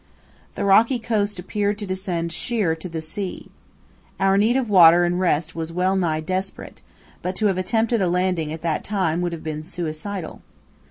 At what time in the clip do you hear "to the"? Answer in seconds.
2.73-3.03